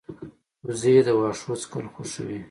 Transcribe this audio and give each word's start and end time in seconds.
وزې 0.65 0.95
د 1.05 1.07
واښو 1.19 1.53
څکل 1.61 1.85
خوښوي 1.93 2.39